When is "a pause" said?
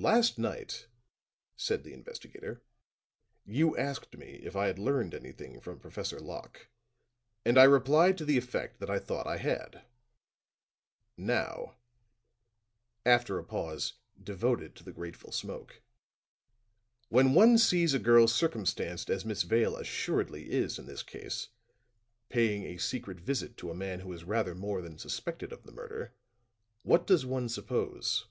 13.40-13.94